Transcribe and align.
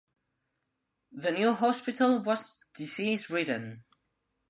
The 1.11 1.29
new 1.31 1.53
hospital 1.53 2.23
was 2.23 2.55
disease 2.73 3.29
ridden. 3.29 3.83